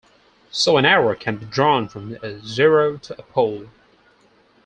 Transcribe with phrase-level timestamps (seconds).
[0.49, 3.67] So an arrow can be drawn from a zero to a pole.